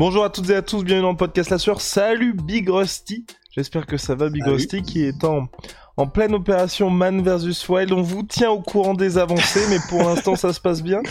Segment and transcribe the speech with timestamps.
[0.00, 1.82] Bonjour à toutes et à tous, bienvenue dans le podcast La Sueur.
[1.82, 3.26] Salut Big Rusty.
[3.54, 4.54] J'espère que ça va Big Salut.
[4.54, 5.46] Rusty qui est en,
[5.98, 7.92] en pleine opération Man vs Wild.
[7.92, 11.02] On vous tient au courant des avancées, mais pour l'instant ça se passe bien.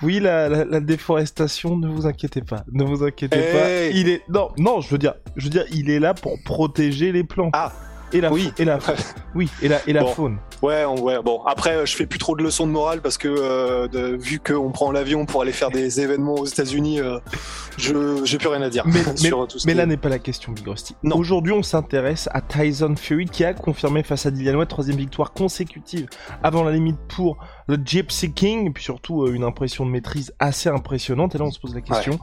[0.00, 2.64] Oui, la, la, la déforestation, ne vous inquiétez pas.
[2.72, 3.52] Ne vous inquiétez Hey.
[3.52, 3.96] pas.
[3.98, 7.12] Il est non, non, je veux dire, je veux dire, il est là pour protéger
[7.12, 7.50] les plantes.
[7.54, 7.70] Ah.
[8.12, 8.52] Et la Oui.
[8.58, 8.78] et la
[9.34, 10.12] oui et la et la Bon.
[10.14, 10.38] faune.
[10.62, 11.42] Ouais, on- ouais, bon.
[11.44, 14.40] Après, euh, je fais plus trop de leçons de morale parce que euh, de- vu
[14.40, 17.18] qu'on prend l'avion pour aller faire des événements aux États-Unis, euh,
[17.76, 19.86] je j'ai plus rien à dire Mais, mais, sur tout ce mais qui là est-
[19.86, 20.96] n'est pas la question, Big Rusty.
[21.04, 25.32] Aujourd'hui, on s'intéresse à Tyson Fury qui a confirmé face à Dillian White troisième victoire
[25.32, 26.08] consécutive
[26.42, 27.38] avant la limite pour
[27.68, 31.34] le Gypsy King, et puis surtout euh, une impression de maîtrise assez impressionnante.
[31.34, 32.18] Et là, on se pose la question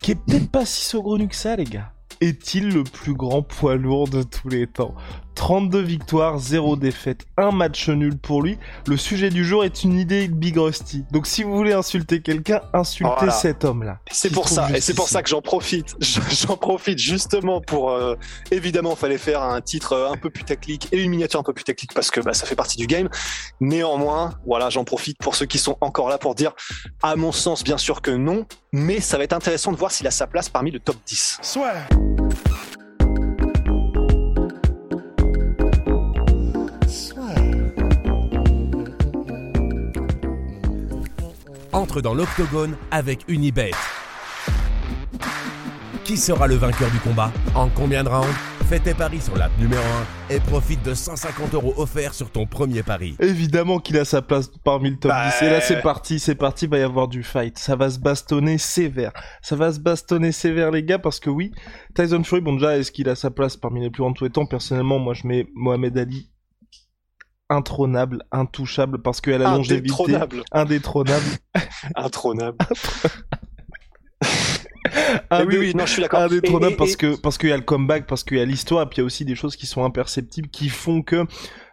[0.00, 1.91] qui est peut-être pas si saugrenu que ça, les gars?
[2.22, 4.94] Est-il le plus grand poids lourd de tous les temps?
[5.34, 8.58] 32 victoires, 0 défaite, un match nul pour lui.
[8.86, 11.04] Le sujet du jour est une idée de Big Rusty.
[11.10, 13.32] Donc si vous voulez insulter quelqu'un, insultez Voilà.
[13.32, 13.98] cet homme-là.
[14.10, 15.96] C'est pour ça, et c'est pour ça que j'en profite.
[16.46, 17.90] J'en profite justement pour.
[17.90, 18.14] euh,
[18.50, 21.92] évidemment, fallait faire un titre euh, un peu putaclic et une miniature un peu putaclic
[21.94, 23.08] parce que bah, ça fait partie du game.
[23.60, 26.52] Néanmoins, voilà, j'en profite pour ceux qui sont encore là pour dire,
[27.02, 30.06] à mon sens, bien sûr que non, mais ça va être intéressant de voir s'il
[30.06, 31.38] a sa place parmi le top 10.
[41.82, 43.72] Entre dans l'octogone avec Unibet.
[46.04, 48.34] Qui sera le vainqueur du combat En combien de rounds
[48.68, 49.82] Fais tes paris sur l'app numéro
[50.30, 53.16] 1 et profite de 150 euros offerts sur ton premier pari.
[53.20, 55.46] Évidemment qu'il a sa place parmi le top Bah, 10.
[55.46, 57.58] Et là, c'est parti, c'est parti, va y avoir du fight.
[57.58, 59.12] Ça va se bastonner sévère.
[59.42, 61.52] Ça va se bastonner sévère, les gars, parce que oui,
[61.94, 64.24] Tyson Fury, bon, déjà, est-ce qu'il a sa place parmi les plus grands de tous
[64.24, 64.46] les temps?
[64.46, 66.31] Personnellement, moi, je mets Mohamed Ali
[67.52, 69.92] intronable, intouchable, parce qu'il a la longévité.
[69.92, 70.42] Indétrônable.
[70.52, 71.24] Indétrônable.
[71.96, 72.56] Intronable.
[75.30, 76.20] Eh oui, oui, non, je suis d'accord.
[76.20, 78.40] indétrônable Et- et- parce et- que parce qu'il y a le comeback, parce qu'il y
[78.40, 81.24] a l'histoire, puis il y a aussi des choses qui sont imperceptibles, qui font que,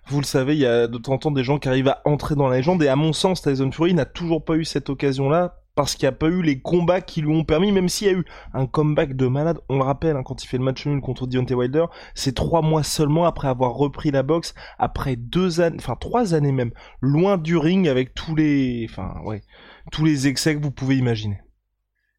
[0.07, 2.01] vous le savez, il y a de temps en temps des gens qui arrivent à
[2.05, 2.81] entrer dans la légende.
[2.83, 6.09] Et à mon sens, Tyson Fury n'a toujours pas eu cette occasion-là parce qu'il n'y
[6.09, 8.65] a pas eu les combats qui lui ont permis, même s'il y a eu un
[8.65, 9.59] comeback de malade.
[9.69, 11.85] On le rappelle, hein, quand il fait le match nul contre Deontay Wilder,
[12.15, 16.51] c'est trois mois seulement après avoir repris la boxe, après deux années, enfin trois années
[16.51, 19.41] même, loin du ring avec tous les, enfin ouais,
[19.89, 21.39] tous les excès que vous pouvez imaginer.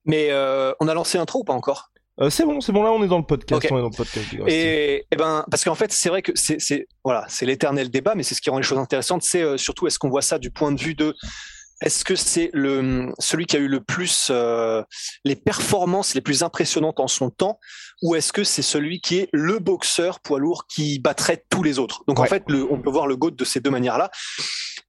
[0.07, 1.91] Mais euh, on a lancé intro ou pas encore?
[2.19, 3.71] Euh, c'est bon, c'est bon, là on est dans le podcast, Ok.
[3.73, 4.31] on est dans le podcast.
[4.31, 4.57] Big Rusty.
[4.57, 8.15] Et, et ben parce qu'en fait c'est vrai que c'est c'est voilà c'est l'éternel débat,
[8.15, 9.23] mais c'est ce qui rend les choses intéressantes.
[9.23, 11.15] C'est euh, surtout est-ce qu'on voit ça du point de vue de
[11.81, 14.83] est-ce que c'est le celui qui a eu le plus euh,
[15.25, 17.59] les performances les plus impressionnantes en son temps,
[18.03, 21.79] ou est-ce que c'est celui qui est le boxeur poids lourd qui battrait tous les
[21.79, 22.03] autres?
[22.07, 24.11] Donc en fait le, on peut voir le GOAT de ces deux manières-là.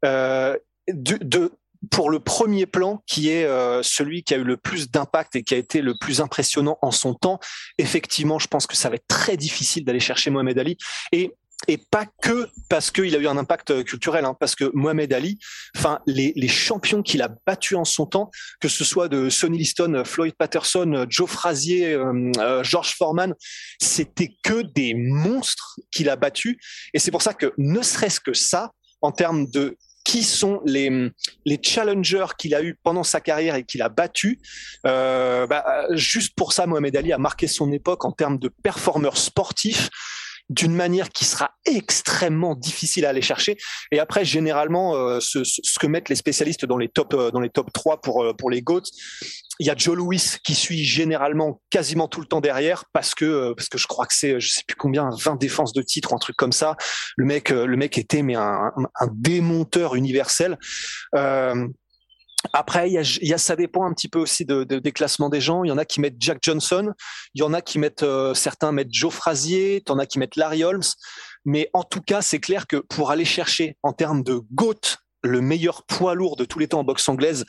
[0.06, 0.58] Euh,
[0.88, 1.52] de, de-
[1.90, 5.44] pour le premier plan, qui est euh, celui qui a eu le plus d'impact et
[5.44, 7.40] qui a été le plus impressionnant en son temps,
[7.80, 10.78] effectivement, je pense que ça va être très difficile d'aller chercher Mohamed Ali.
[11.12, 11.34] Et
[11.68, 15.14] et pas que parce qu'il a eu un impact euh, culturel, hein, parce que Mohamed
[15.14, 15.40] Ali,
[15.78, 19.58] enfin les, les champions qu'il a battus en son temps, que ce soit de Sonny
[19.58, 23.36] Liston, Floyd Patterson, Joe Frazier, euh, euh, George Foreman,
[23.80, 26.58] c'était que des monstres qu'il a battus.
[26.94, 31.12] Et c'est pour ça que ne serait-ce que ça, en termes de qui sont les,
[31.46, 34.40] les challengers qu'il a eu pendant sa carrière et qu'il a battu.
[34.88, 39.18] Euh, bah, juste pour ça, Mohamed Ali a marqué son époque en termes de performeurs
[39.18, 39.90] sportifs
[40.50, 43.58] d'une manière qui sera extrêmement difficile à aller chercher.
[43.92, 45.40] Et après, généralement, euh, ce,
[45.80, 48.50] que mettent les spécialistes dans les top, euh, dans les top 3 pour, euh, pour
[48.50, 48.88] les GOATs,
[49.60, 53.54] il y a Joe Louis qui suit généralement quasiment tout le temps derrière parce que,
[53.54, 56.16] parce que je crois que c'est, je sais plus combien, 20 défenses de titre ou
[56.16, 56.76] un truc comme ça.
[57.16, 58.72] Le mec, le mec était mais un,
[59.12, 60.58] démonteur universel.
[62.54, 64.92] Après, il y a, y a, ça dépend un petit peu aussi de, de- des
[64.92, 65.64] classements des gens.
[65.64, 66.92] Il y en a qui mettent Jack Johnson,
[67.34, 70.36] il y en a qui mettent, euh, certains mettent Joe Frazier, t'en as qui mettent
[70.36, 70.84] Larry Holmes.
[71.46, 75.42] Mais en tout cas, c'est clair que pour aller chercher en termes de GOAT le
[75.42, 77.46] meilleur poids lourd de tous les temps en boxe anglaise,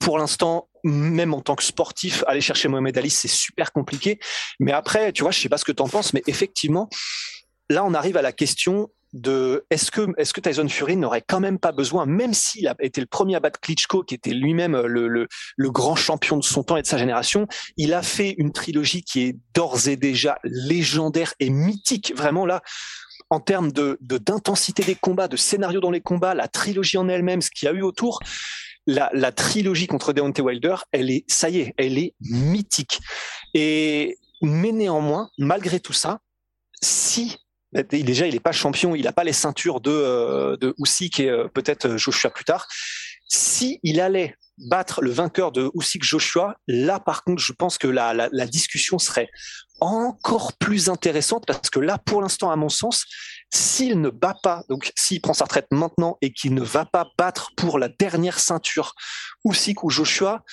[0.00, 4.18] pour l'instant, même en tant que sportif, aller chercher Mohamed Ali, c'est super compliqué.
[4.60, 6.88] Mais après, tu vois, je sais pas ce que tu en penses, mais effectivement,
[7.70, 11.38] là, on arrive à la question de est-ce que est-ce que Tyson Fury n'aurait quand
[11.38, 14.76] même pas besoin, même s'il a été le premier à battre Klitschko, qui était lui-même
[14.76, 17.46] le, le, le, grand champion de son temps et de sa génération,
[17.76, 22.12] il a fait une trilogie qui est d'ores et déjà légendaire et mythique.
[22.16, 22.60] Vraiment là,
[23.30, 27.40] en termes de d'intensité des combats, de scénario dans les combats, la trilogie en elle-même,
[27.40, 28.20] ce qu'il y a eu autour.
[28.86, 33.00] La, la trilogie contre Deontay Wilder, elle est, ça y est, elle est mythique.
[33.54, 36.18] Et mais néanmoins, malgré tout ça,
[36.82, 37.38] si
[37.82, 41.28] déjà il n'est pas champion, il n'a pas les ceintures de euh, de Usyk et
[41.28, 42.66] euh, peut-être euh, Joshua plus tard.
[43.28, 47.88] Si il allait battre le vainqueur de Usyk Joshua, là par contre, je pense que
[47.88, 49.28] la, la, la discussion serait
[49.80, 53.04] encore plus intéressante parce que là, pour l'instant, à mon sens,
[53.52, 57.08] s'il ne bat pas, donc s'il prend sa retraite maintenant et qu'il ne va pas
[57.18, 58.94] battre pour la dernière ceinture
[59.44, 60.44] Usyk ou Joshua,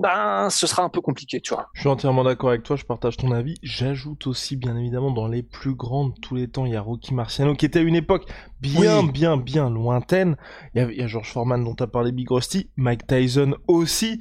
[0.00, 1.68] ben ce sera un peu compliqué, tu vois.
[1.72, 3.56] Je suis entièrement d'accord avec toi, je partage ton avis.
[3.62, 6.80] J'ajoute aussi, bien évidemment, dans les plus grandes de tous les temps, il y a
[6.80, 8.30] Rocky Marciano, qui était à une époque
[8.60, 10.36] bien, bien, bien lointaine.
[10.74, 13.06] Il y a, il y a George Foreman dont tu as parlé, Big Rusty, Mike
[13.06, 14.20] Tyson aussi.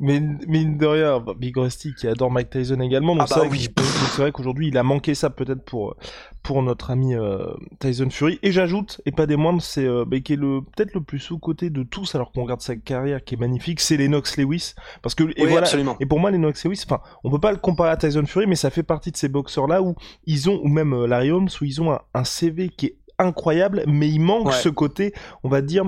[0.00, 3.16] Mais mine de rien, bah, Big Rusty qui adore Mike Tyson également.
[3.16, 3.68] Donc ah bah oui.
[3.76, 5.96] c'est vrai qu'aujourd'hui il a manqué ça peut-être pour
[6.44, 8.38] pour notre ami euh, Tyson Fury.
[8.44, 11.18] Et j'ajoute, et pas des moindres, c'est euh, bah, qui est le peut-être le plus
[11.18, 14.74] sous-côté de tous alors qu'on regarde sa carrière qui est magnifique, c'est Lennox Lewis.
[15.02, 15.66] Parce que et voilà.
[15.66, 15.96] Absolument.
[15.98, 18.56] Et pour moi Lennox Lewis, enfin on peut pas le comparer à Tyson Fury, mais
[18.56, 19.96] ça fait partie de ces boxeurs là où
[20.26, 22.96] ils ont ou même euh, Larry Holmes où ils ont un, un, CV qui est
[23.18, 25.12] incroyable, mais il manque ce côté,
[25.42, 25.84] on va dire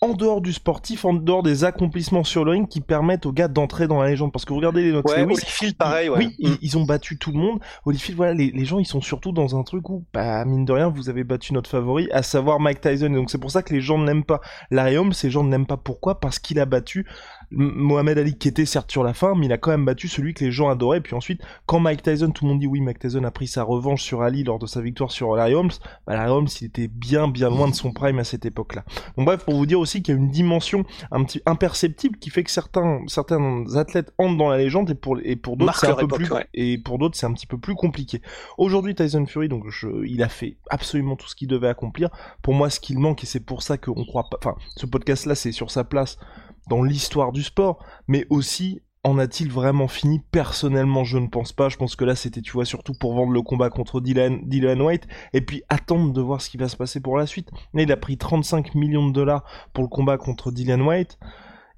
[0.00, 3.48] en dehors du sportif, en dehors des accomplissements sur le ring qui permettent aux gars
[3.48, 4.30] d'entrer dans la légende.
[4.32, 6.18] Parce que vous regardez les Knox ouais, Lewis, pareil, ouais.
[6.18, 6.54] oui, mm.
[6.62, 7.58] ils, ont battu tout le monde.
[7.84, 10.72] Holyfield, voilà, les, les, gens, ils sont surtout dans un truc où, bah, mine de
[10.72, 13.06] rien, vous avez battu notre favori, à savoir Mike Tyson.
[13.06, 14.40] Et donc c'est pour ça que les gens ne l'aiment pas.
[14.70, 15.76] Larry Holmes, ces gens ne l'aiment pas.
[15.76, 16.20] Pourquoi?
[16.20, 17.04] Parce qu'il a battu
[17.50, 20.34] Mohamed Ali qui était certes sur la fin, mais il a quand même battu celui
[20.34, 21.00] que les gens adoraient.
[21.00, 23.62] Puis ensuite, quand Mike Tyson, tout le monde dit oui, Mike Tyson a pris sa
[23.62, 25.70] revanche sur Ali lors de sa victoire sur Larry Holmes,
[26.06, 28.84] bah Larry Holmes, il était bien, bien loin de son prime à cette époque-là.
[29.16, 32.30] Donc bref, pour vous dire aussi qu'il y a une dimension un petit imperceptible qui
[32.30, 35.88] fait que certains, certains athlètes entrent dans la légende et pour, et pour d'autres c'est
[35.88, 38.22] un peu plus, et pour d'autres c'est un petit peu plus compliqué.
[38.58, 42.10] Aujourd'hui, Tyson Fury, donc je, il a fait absolument tout ce qu'il devait accomplir.
[42.42, 45.34] Pour moi, ce qu'il manque, et c'est pour ça qu'on croit pas, enfin, ce podcast-là,
[45.34, 46.18] c'est sur sa place
[46.68, 50.20] dans l'histoire du sport, mais aussi en a-t-il vraiment fini?
[50.30, 51.68] Personnellement, je ne pense pas.
[51.68, 54.80] Je pense que là, c'était, tu vois, surtout pour vendre le combat contre Dylan, Dylan
[54.82, 57.50] White, et puis attendre de voir ce qui va se passer pour la suite.
[57.74, 61.18] Là, il a pris 35 millions de dollars pour le combat contre Dylan White.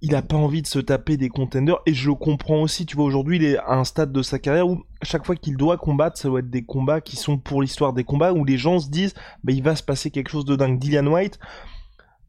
[0.02, 2.86] Il a pas envie de se taper des contenders, et je le comprends aussi.
[2.86, 5.58] Tu vois, aujourd'hui, il est à un stade de sa carrière où chaque fois qu'il
[5.58, 8.56] doit combattre, ça doit être des combats qui sont pour l'histoire des combats, où les
[8.56, 9.14] gens se disent,
[9.44, 10.78] bah, il va se passer quelque chose de dingue.
[10.78, 11.38] Dylan White,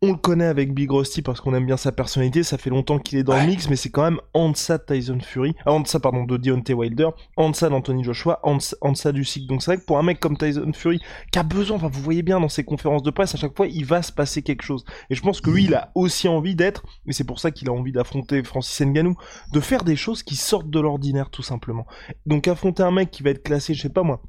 [0.03, 2.97] on le connaît avec Big Rusty parce qu'on aime bien sa personnalité, ça fait longtemps
[2.97, 5.73] qu'il est dans le mix, mais c'est quand même en deçà de Tyson Fury, ah,
[5.73, 9.45] en deçà pardon de Deontay Wilder, en deçà d'Anthony Joshua, en deçà, du cycle.
[9.45, 10.99] Donc c'est vrai que pour un mec comme Tyson Fury,
[11.31, 13.67] qui a besoin, enfin vous voyez bien dans ses conférences de presse, à chaque fois
[13.67, 14.85] il va se passer quelque chose.
[15.11, 17.69] Et je pense que lui il a aussi envie d'être, et c'est pour ça qu'il
[17.69, 19.15] a envie d'affronter Francis Ngannou,
[19.53, 21.85] de faire des choses qui sortent de l'ordinaire tout simplement.
[22.25, 24.23] Donc affronter un mec qui va être classé, je sais pas moi,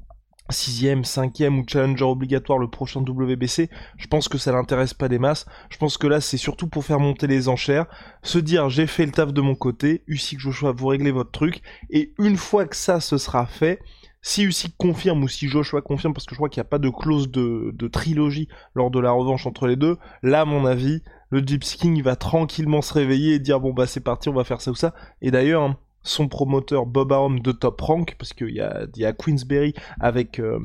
[0.53, 5.19] sixième, cinquième ou challenger obligatoire le prochain WBC, je pense que ça l'intéresse pas des
[5.19, 5.45] masses.
[5.69, 7.87] Je pense que là, c'est surtout pour faire monter les enchères,
[8.21, 11.61] se dire j'ai fait le taf de mon côté, Usyk Joshua, vous réglez votre truc,
[11.89, 13.81] et une fois que ça se sera fait,
[14.21, 16.79] si Usyk confirme ou si Joshua confirme, parce que je crois qu'il n'y a pas
[16.79, 21.01] de clause de, trilogie lors de la revanche entre les deux, là, à mon avis,
[21.29, 24.43] le Gypsy King va tranquillement se réveiller et dire bon bah c'est parti, on va
[24.43, 24.93] faire ça ou ça.
[25.21, 29.05] Et d'ailleurs, hein, son promoteur Bob Arum de Top Rank, parce qu'il y a, y
[29.05, 30.59] a Queensberry avec, euh,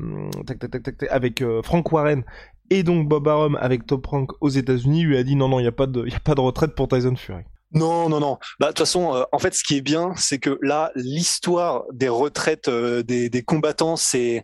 [1.09, 2.23] avec euh, Frank Warren
[2.69, 5.63] et donc Bob Arum avec Top Rank aux États-Unis lui a dit non non il
[5.63, 7.43] n'y a pas de a pas de retraite pour Tyson Fury.
[7.71, 8.39] Non, non, non.
[8.59, 11.83] Bah, de toute façon, euh, en fait, ce qui est bien, c'est que là, l'histoire
[11.93, 14.43] des retraites des combattants, c'est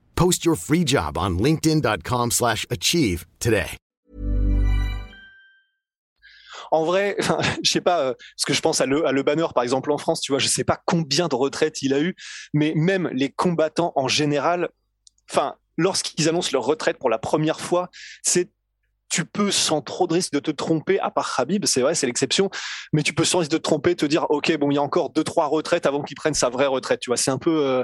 [0.21, 3.65] Post your free job on linkedin.com/achieve today.
[6.69, 7.17] En vrai,
[7.63, 9.91] je sais pas euh, ce que je pense à le, à le banner par exemple
[9.91, 12.15] en France, tu vois, je sais pas combien de retraites il a eu,
[12.53, 14.69] mais même les combattants en général,
[15.27, 17.89] enfin, lorsqu'ils annoncent leur retraite pour la première fois,
[18.21, 18.51] c'est
[19.11, 22.07] tu peux sans trop de risque de te tromper, à part Habib, c'est vrai, c'est
[22.07, 22.49] l'exception,
[22.93, 24.81] mais tu peux sans risque de te tromper, te dire, ok, bon, il y a
[24.81, 27.01] encore deux trois retraites avant qu'il prenne sa vraie retraite.
[27.01, 27.83] Tu vois, c'est un peu, euh,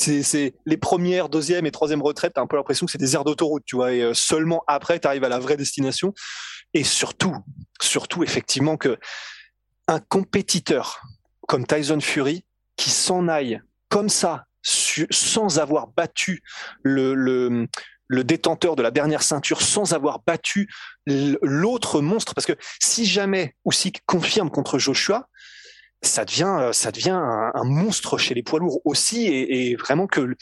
[0.00, 3.24] c'est les premières, deuxième et troisième retraites, t'as un peu l'impression que c'est des aires
[3.24, 6.14] d'autoroute, tu vois, et euh, seulement après, tu arrives à la vraie destination.
[6.74, 7.36] Et surtout,
[7.80, 8.98] surtout effectivement que
[9.88, 11.00] un compétiteur
[11.48, 12.44] comme Tyson Fury
[12.76, 16.42] qui s'en aille comme ça sans avoir battu
[16.82, 17.66] le,
[18.08, 20.68] détenteur de la dernière ceinture sans avoir battu
[21.06, 22.34] l'autre monstre.
[22.34, 25.26] Parce que si jamais Usyk confirme contre Joshua,
[26.02, 30.34] ça devient, euh, ça devient un, monstre chez les poids lourds aussi, et, vraiment que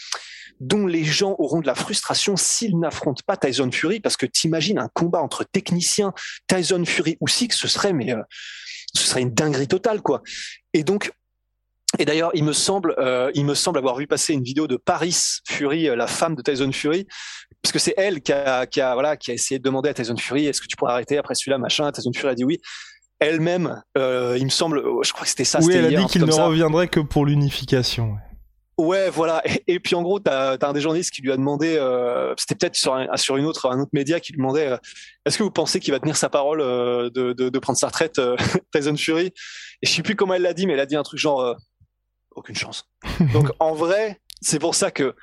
[0.60, 4.78] dont les gens auront de la frustration s'ils n'affrontent pas Tyson Fury, parce que t'imagines
[4.78, 6.12] un combat entre techniciens
[6.48, 8.22] Tyson Fury ou Six, ce serait mais euh,
[8.94, 10.22] ce serait une dinguerie totale quoi.
[10.72, 11.12] Et donc
[11.98, 14.76] et d'ailleurs, il me semble, euh, il me semble avoir vu passer une vidéo de
[14.76, 15.16] Paris
[15.48, 17.06] Fury, la femme de Tyson Fury,
[17.62, 19.94] parce que c'est elle qui a, qui a, voilà, qui a essayé de demander à
[19.94, 21.90] Tyson Fury, est-ce que tu pourrais arrêter après celui-là, machin.
[21.90, 22.60] Tyson Fury a dit oui.
[23.20, 25.58] Elle-même, euh, il me semble, oh, je crois que c'était ça.
[25.60, 28.16] Oui, elle a dit qu'il ne reviendrait que pour l'unification.
[28.78, 29.42] Ouais, voilà.
[29.66, 32.54] Et, puis en gros, t'as as un des journalistes qui lui a demandé, euh, c'était
[32.54, 34.76] peut-être sur, sur une autre, un autre média qui lui demandait, euh,
[35.26, 37.88] est-ce que vous pensez qu'il va tenir sa parole euh, de, de, de, prendre sa
[37.88, 38.36] retraite, euh,
[38.72, 39.32] Tyson Fury?
[39.82, 41.56] Et je sais plus comment elle l'a dit, mais elle a dit un truc genre,
[42.36, 42.88] aucune chance.
[43.32, 45.16] Donc en vrai, c'est pour ça que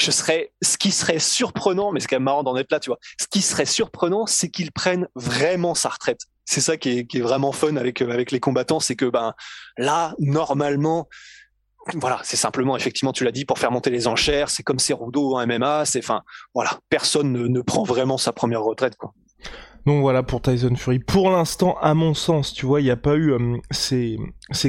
[0.00, 2.90] je serais, ce qui serait surprenant, mais c'est quand même marrant d'en être là, tu
[2.90, 3.00] vois.
[3.20, 6.20] Ce qui serait surprenant, c'est qu'il prenne vraiment sa retraite.
[6.50, 9.34] C'est ça qui est, vraiment fun avec euh, avec les combattants, c'est que ben
[9.76, 11.06] là, normalement,
[11.96, 14.48] voilà, c'est simplement effectivement, tu l'as dit, pour faire monter les enchères.
[14.48, 15.84] C'est comme Cerudo en MMA.
[15.84, 16.22] C'est, enfin,
[16.54, 18.96] voilà, personne ne, prend vraiment sa première retraite.
[19.86, 20.98] Donc voilà pour Tyson Fury.
[20.98, 24.18] Pour l'instant, à mon sens, tu vois, il n'y a pas eu euh, ces,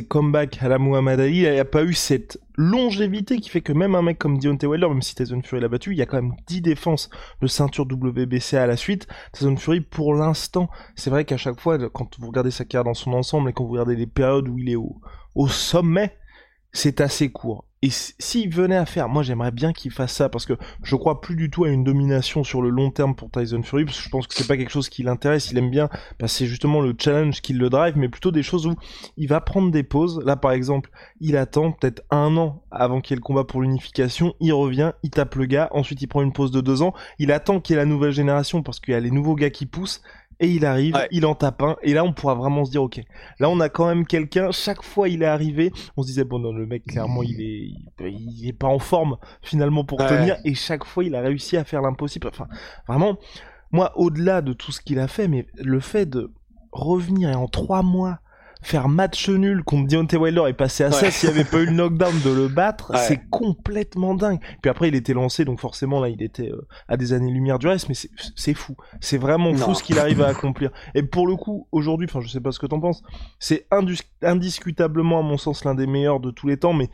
[0.08, 3.74] comebacks à la Muhammad Ali, il n'y a pas eu cette longévité qui fait que
[3.74, 6.06] même un mec comme Deontay Wilder, même si Tyson Fury l'a battu, il y a
[6.06, 7.10] quand même 10 défenses
[7.42, 9.08] de ceinture WBC à la suite.
[9.34, 12.94] Tyson Fury, pour l'instant, c'est vrai qu'à chaque fois, quand vous regardez sa carrière dans
[12.94, 15.02] son ensemble et quand vous regardez les périodes où il est au,
[15.36, 16.18] au sommet,
[16.72, 17.66] c'est assez court.
[17.82, 21.22] Et s'il venait à faire, moi j'aimerais bien qu'il fasse ça parce que je crois
[21.22, 24.04] plus du tout à une domination sur le long terme pour Tyson Fury parce que
[24.04, 25.88] je pense que c'est pas quelque chose qui l'intéresse, il aime bien,
[26.26, 28.76] c'est justement le challenge qui le drive, mais plutôt des choses où
[29.16, 30.22] il va prendre des pauses.
[30.26, 33.62] Là par exemple, il attend peut-être un an avant qu'il y ait le combat pour
[33.62, 36.94] l'unification, il revient, il tape le gars, ensuite il prend une pause de deux ans,
[37.18, 39.52] il attend qu'il y ait la nouvelle génération parce qu'il y a les nouveaux gars
[39.52, 40.02] qui poussent,
[40.40, 43.02] et il arrive, il en tape un, et là on pourra vraiment se dire ok,
[43.40, 46.40] là on a quand même quelqu'un, chaque fois il est arrivé, on se disait bon
[46.40, 47.72] non le mec clairement il est,
[48.10, 51.64] il, est pas en forme finalement pour tenir, et chaque fois il a réussi à
[51.64, 52.48] faire l'impossible, enfin
[52.88, 53.18] vraiment,
[53.72, 56.32] moi au-delà de tout ce qu'il a fait, mais le fait de
[56.72, 58.20] revenir et en trois mois
[58.62, 61.66] faire match nul contre Deontay Wilder et passer à ça s'il n'y avait pas eu
[61.66, 64.40] le knockdown de le battre, c'est complètement dingue.
[64.62, 67.68] Puis après, il était lancé, donc forcément, là, il était euh, à des années-lumière du
[67.68, 67.96] reste, mais
[68.36, 68.76] c'est fou.
[69.00, 70.72] C'est vraiment fou ce qu'il arrive à accomplir.
[70.94, 73.04] Et pour le coup, aujourd'hui, enfin, je sais pas ce que t'en penses,
[73.40, 73.66] c'est
[74.22, 76.90] indiscutablement, à mon sens, l'un des meilleurs de tous les temps, mais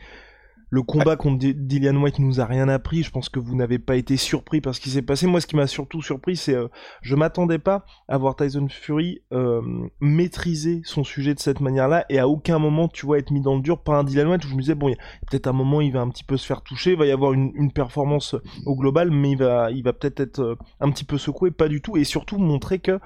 [0.68, 3.02] le combat contre Dillian White nous a rien appris.
[3.02, 5.26] Je pense que vous n'avez pas été surpris par ce qui s'est passé.
[5.26, 6.68] Moi, ce qui m'a surtout surpris, c'est euh,
[7.02, 9.62] je m'attendais pas à voir Tyson Fury euh,
[10.00, 13.54] maîtriser son sujet de cette manière-là et à aucun moment, tu vois, être mis dans
[13.54, 14.92] le dur par un Dillian White où je me disais bon,
[15.30, 17.32] peut-être un moment, il va un petit peu se faire toucher, il va y avoir
[17.32, 21.18] une, performance au global, mais il va, il va peut-être être, euh, un petit peu
[21.18, 22.98] secoué, pas du tout, et surtout montrer que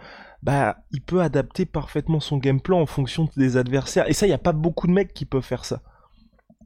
[0.43, 4.09] bah, il peut adapter parfaitement son game plan en fonction des adversaires.
[4.09, 5.83] Et ça, il n'y a pas beaucoup de mecs qui peuvent faire ça.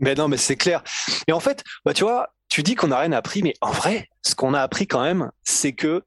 [0.01, 0.83] Mais non, mais c'est clair.
[1.29, 4.09] Et en fait, bah, tu vois, tu dis qu'on n'a rien appris, mais en vrai,
[4.23, 6.03] ce qu'on a appris quand même, c'est que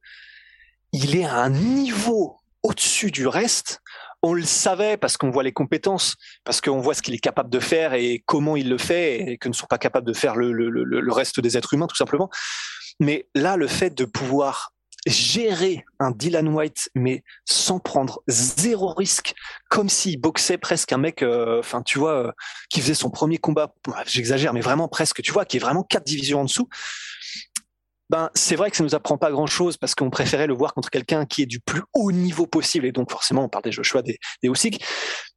[0.94, 3.82] il est à un niveau au-dessus du reste.
[4.24, 7.50] On le savait parce qu'on voit les compétences, parce qu'on voit ce qu'il est capable
[7.50, 10.36] de faire et comment il le fait, et que ne sont pas capables de faire
[10.36, 12.30] le, reste des êtres humains, tout simplement.
[13.00, 14.74] Mais là, le fait de pouvoir
[15.06, 19.34] gérer un Dylan White, mais sans prendre zéro risque,
[19.70, 22.32] comme s'il boxait presque un mec, euh, enfin euh,
[22.70, 23.74] qui faisait son premier combat,
[24.06, 26.68] j'exagère, mais vraiment presque, tu vois, qui est vraiment quatre divisions en dessous.
[28.10, 30.74] Ben, c'est vrai que ça nous apprend pas grand chose parce qu'on préférait le voir
[30.74, 33.74] contre quelqu'un qui est du plus haut niveau possible et donc forcément on parle des
[33.74, 34.50] Joshua, des, des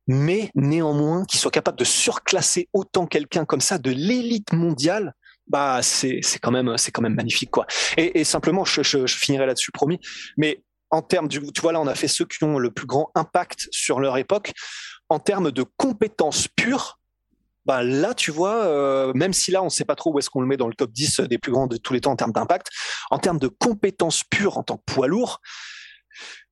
[0.06, 5.14] mais néanmoins qui soit capable de surclasser autant quelqu'un comme ça de l'élite mondiale
[5.50, 7.66] bah c'est quand même c'est quand magnifique quoi.
[7.96, 10.00] Et, simplement, je, finirai là-dessus promis.
[10.36, 12.86] Mais en termes du, tu vois là, on a fait ceux qui ont le plus
[12.86, 14.52] grand impact sur leur époque.
[15.08, 17.00] En termes de compétences pures,
[17.66, 20.30] bah là, tu vois, euh, même si là, on ne sait pas trop où est-ce
[20.30, 22.16] qu'on le met dans le top 10 des plus grands de tous les temps en
[22.16, 22.68] termes d'impact,
[23.10, 25.40] en termes de compétences pures en tant que poids lourd,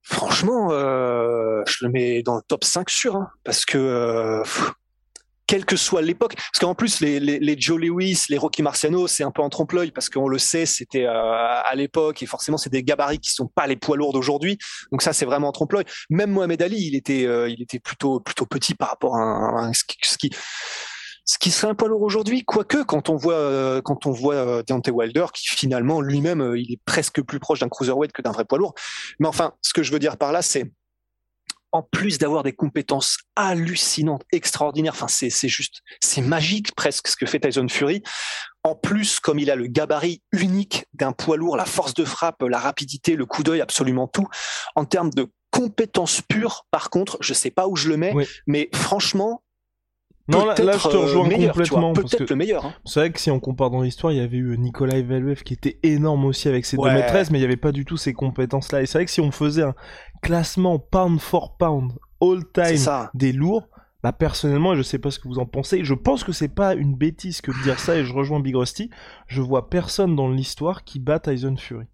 [0.02, 4.42] franchement, euh, je le mets dans le top 5 sûr, hein, parce que euh,
[5.48, 6.34] quelle que soit l'époque.
[6.36, 9.48] Parce qu'en plus, les, les, les, Joe Lewis, les Rocky Marciano, c'est un peu en
[9.48, 13.30] trompe-l'œil parce qu'on le sait, c'était euh, à l'époque et forcément, c'est des gabarits qui
[13.30, 14.58] sont pas les poids lourds d'aujourd'hui.
[14.92, 15.86] Donc ça, c'est vraiment en trompe-l'œil.
[16.10, 19.72] Même Mohamed Ali, il était, euh, il était plutôt, plutôt petit par rapport à, à
[19.72, 20.30] ce, qui,
[21.24, 24.62] ce qui serait un poids lourd aujourd'hui, quoique quand on voit euh, quand on voit
[24.64, 28.44] Deontay Wilder, qui finalement lui-même il est presque plus proche d'un cruiserweight que d'un vrai
[28.44, 28.74] poids lourd.
[29.18, 30.70] Mais enfin, ce que je veux dire par là, c'est
[31.72, 37.16] en plus d'avoir des compétences hallucinantes, extraordinaires, enfin c'est c'est juste c'est magique presque ce
[37.16, 38.02] que fait Tyson Fury.
[38.64, 42.42] En plus, comme il a le gabarit unique d'un poids lourd, la force de frappe,
[42.42, 44.26] la rapidité, le coup d'œil, absolument tout.
[44.74, 48.14] En termes de compétences pures, par contre, je sais pas où je le mets,
[48.46, 49.42] mais franchement,
[50.28, 51.92] non, là, là, je te rejoins meilleur, complètement.
[51.94, 52.66] Peut-être le meilleur.
[52.66, 52.74] Hein.
[52.84, 55.54] C'est vrai que si on compare dans l'histoire, il y avait eu Nicolas Valuev qui
[55.54, 56.90] était énorme aussi avec ses ouais.
[56.90, 58.82] 2 mètres 13, mais il n'y avait pas du tout ces compétences-là.
[58.82, 59.74] Et c'est vrai que si on faisait un
[60.22, 63.68] classement pound for pound all time des lourds,
[64.02, 66.74] bah personnellement, je sais pas ce que vous en pensez, je pense que c'est pas
[66.74, 68.90] une bêtise que de dire ça et je rejoins Big Rusty,
[69.26, 71.86] je vois personne dans l'histoire qui bat Tyson Fury.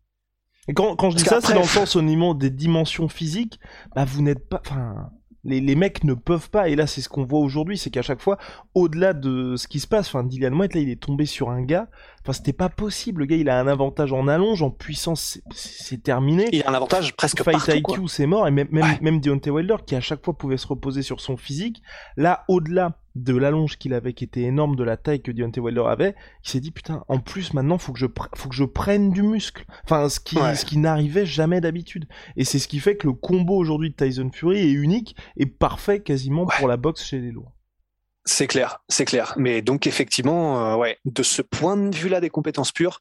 [0.67, 3.61] Et quand, quand je dis ça, c'est dans le sens au niveau des dimensions physiques,
[3.95, 5.11] bah vous n'êtes pas, enfin,
[5.45, 8.03] les, les, mecs ne peuvent pas, et là c'est ce qu'on voit aujourd'hui, c'est qu'à
[8.03, 8.39] chaque fois,
[8.75, 11.63] au-delà de ce qui se passe, enfin Dylan White là il est tombé sur un
[11.63, 11.89] gars,
[12.23, 16.03] enfin c'était pas possible, le gars il a un avantage en allonge, en puissance c'est
[16.03, 16.49] terminé.
[16.53, 18.99] Il a un avantage presque Fight partout, IQ c'est mort, et même, même, ouais.
[19.01, 21.83] même Deontay Wilder qui à chaque fois pouvait se reposer sur son physique,
[22.17, 25.85] là au-delà de l'allonge qu'il avait, qui était énorme, de la taille que Deontay Wilder
[25.87, 29.11] avait, il s'est dit putain, en plus maintenant faut que je faut que je prenne
[29.11, 29.65] du muscle.
[29.85, 30.55] Enfin, ce qui ouais.
[30.55, 32.07] ce qui n'arrivait jamais d'habitude.
[32.37, 35.47] Et c'est ce qui fait que le combo aujourd'hui de Tyson Fury est unique et
[35.47, 36.55] parfait quasiment ouais.
[36.59, 37.53] pour la boxe chez les lourds.
[38.25, 39.35] C'est clair, c'est clair.
[39.37, 43.01] Mais donc effectivement, euh, ouais, de ce point de vue-là des compétences pures,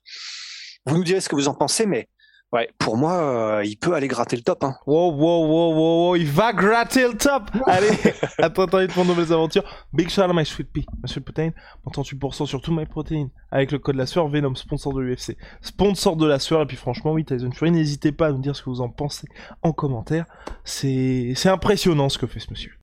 [0.86, 2.10] vous nous direz ce que vous en pensez, mais
[2.53, 4.63] Ouais, pour moi, euh, il peut aller gratter le top.
[4.63, 4.75] Hein.
[4.86, 7.89] Wow, wow, wow, wow, wow, il va gratter le top Allez,
[8.38, 9.63] à toi, de pour de nouvelles aventures.
[9.91, 11.50] Big shout out my sweet pea, ma sweet protein,
[11.88, 16.15] 38% sur tout my protein, avec le code la sueur, Venom, sponsor de l'UFC, sponsor
[16.15, 18.62] de la sueur, et puis franchement, oui, Tyson Fury, n'hésitez pas à nous dire ce
[18.62, 19.27] que vous en pensez
[19.63, 20.25] en commentaire.
[20.63, 22.82] C'est impressionnant ce que fait ce monsieur.